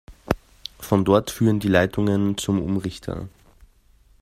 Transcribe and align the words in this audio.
Von 0.79 1.05
dort 1.05 1.29
führen 1.29 1.59
die 1.59 1.67
Leitungen 1.67 2.35
zum 2.35 2.59
Umrichter. 2.59 3.27